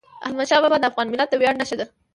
[0.27, 1.85] احمدشاه بابا د افغان ملت د ویاړ نښه ده.